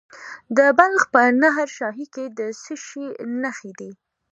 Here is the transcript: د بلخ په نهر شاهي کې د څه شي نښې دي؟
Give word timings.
د 0.57 0.59
بلخ 0.77 1.01
په 1.13 1.21
نهر 1.43 1.67
شاهي 1.77 2.05
کې 2.13 2.25
د 2.37 2.39
څه 2.63 2.73
شي 2.85 3.05
نښې 3.41 3.71
دي؟ 3.79 3.91